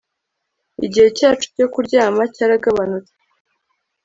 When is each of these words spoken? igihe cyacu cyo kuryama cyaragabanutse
igihe 0.85 1.07
cyacu 1.17 1.45
cyo 1.55 1.67
kuryama 1.73 2.23
cyaragabanutse 2.35 3.13